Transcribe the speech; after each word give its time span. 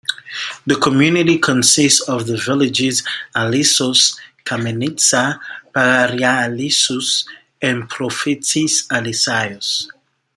The 0.65 0.77
community 0.77 1.37
consists 1.37 1.99
of 2.09 2.25
the 2.25 2.35
villages 2.35 3.07
Alissos, 3.35 4.17
Kamenitsa, 4.45 5.39
Paralia 5.75 6.41
Alissou 6.47 7.23
and 7.61 7.87
Profitis 7.87 8.87
Elissaios. 8.87 9.85